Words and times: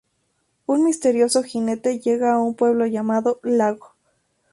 Un 0.65 0.83
misterioso 0.83 1.43
jinete 1.43 1.99
llega 1.99 2.33
a 2.33 2.39
un 2.39 2.55
pueblo 2.55 2.87
llamado 2.87 3.39
Lago. 3.43 3.93